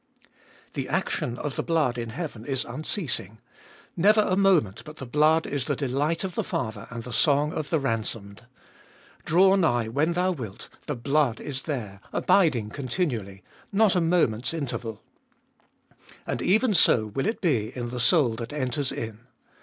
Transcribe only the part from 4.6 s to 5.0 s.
but